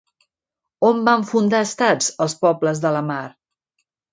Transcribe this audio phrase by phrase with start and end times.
[0.87, 3.21] On van fundar estats els pobles de la mar?